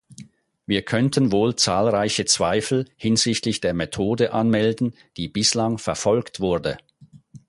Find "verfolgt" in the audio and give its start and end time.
5.77-6.39